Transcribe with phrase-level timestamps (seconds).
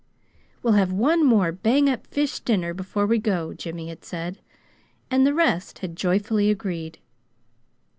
[0.63, 4.39] "We'll have one more bang up fish dinner before we go," Jimmy had said.
[5.11, 6.97] And the rest had joyfully agreed.